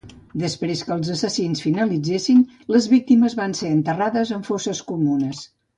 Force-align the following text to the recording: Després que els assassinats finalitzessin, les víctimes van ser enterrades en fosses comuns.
Després 0.43 0.79
que 0.87 0.95
els 0.95 1.11
assassinats 1.15 1.61
finalitzessin, 1.65 2.41
les 2.77 2.91
víctimes 2.95 3.39
van 3.43 3.57
ser 3.61 3.73
enterrades 3.79 4.37
en 4.41 4.47
fosses 4.53 4.81
comuns. 4.93 5.49